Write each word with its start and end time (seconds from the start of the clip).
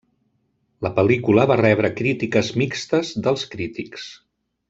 La 0.85 0.91
pel·lícula 0.95 1.43
va 1.51 1.57
rebre 1.61 1.91
crítiques 1.99 2.49
mixtes 2.63 3.13
dels 3.27 3.47
crítics. 3.53 4.09